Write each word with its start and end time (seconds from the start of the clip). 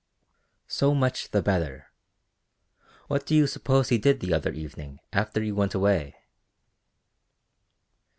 "So 0.65 0.95
much 0.95 1.29
the 1.29 1.43
better. 1.43 1.91
What 3.07 3.27
do 3.27 3.35
you 3.35 3.45
suppose 3.45 3.89
he 3.89 3.99
did 3.99 4.19
the 4.19 4.33
other 4.33 4.51
evening 4.51 4.99
after 5.13 5.43
you 5.43 5.53
went 5.53 5.75
away?" 5.75 6.15